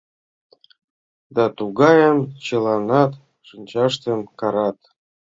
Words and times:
Да 1.35 1.45
тугайым, 1.57 2.19
чыланат 2.45 3.11
шинчаштым 3.47 4.19
карат». 4.39 4.77